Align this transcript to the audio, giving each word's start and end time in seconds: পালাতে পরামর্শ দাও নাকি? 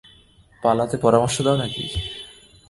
পালাতে 0.63 0.95
পরামর্শ 0.97 1.35
দাও 1.45 1.55
নাকি? 1.57 1.83